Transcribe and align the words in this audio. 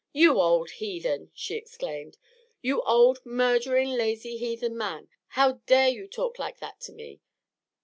"You 0.13 0.39
old 0.41 0.71
heathen!" 0.71 1.29
she 1.35 1.53
exclaimed. 1.53 2.17
"You 2.63 2.81
old 2.81 3.23
murderin' 3.23 3.95
lazy 3.97 4.35
heathen 4.35 4.75
man! 4.75 5.09
How 5.27 5.61
dare 5.67 5.89
you 5.89 6.07
talk 6.07 6.39
like 6.39 6.57
that 6.57 6.79
to 6.81 6.91
me?" 6.91 7.21